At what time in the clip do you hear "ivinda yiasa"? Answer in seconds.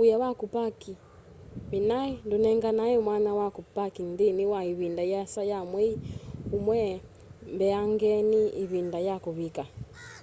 4.70-5.40